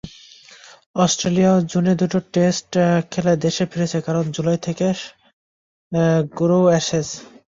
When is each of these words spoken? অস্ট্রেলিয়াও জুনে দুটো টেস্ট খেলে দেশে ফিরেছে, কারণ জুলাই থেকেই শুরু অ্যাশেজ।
অস্ট্রেলিয়াও 0.95 1.57
জুনে 1.71 1.93
দুটো 2.01 2.19
টেস্ট 2.33 2.71
খেলে 3.11 3.33
দেশে 3.45 3.63
ফিরেছে, 3.71 3.99
কারণ 4.07 4.23
জুলাই 4.35 4.59
থেকেই 4.67 4.93
শুরু 6.35 6.57
অ্যাশেজ। 6.69 7.07